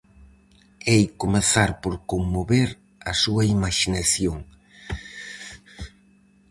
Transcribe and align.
Hei 0.89 1.03
comezar 1.21 1.71
por 1.81 1.93
conmover 2.11 2.69
a 3.11 3.13
súa 3.21 3.43
imaxinación. 3.55 4.37